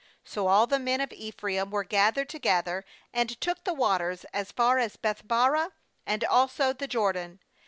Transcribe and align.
So 0.23 0.47
all 0.47 0.65
the 0.65 0.79
men 0.79 0.99
of 0.99 1.13
Ephraim 1.13 1.69
were 1.69 1.83
gathered 1.83 2.27
to 2.29 2.39
gether, 2.39 2.85
and 3.13 3.39
took 3.39 3.63
the 3.65 3.73
waters 3.75 4.25
as 4.33 4.51
far 4.51 4.79
as 4.79 4.97
Beth 4.97 5.27
barah, 5.27 5.73
and 6.07 6.23
also 6.23 6.73
the 6.73 6.87
Jordan. 6.87 7.39